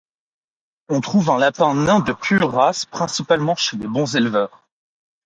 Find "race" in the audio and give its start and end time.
2.53-2.85